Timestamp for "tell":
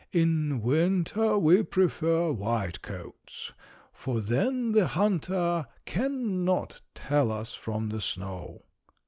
6.95-7.31